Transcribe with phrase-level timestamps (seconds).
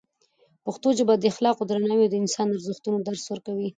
[0.65, 3.69] پښتو ژبه د اخلاقو، درناوي او انساني ارزښتونو درس ورکوي.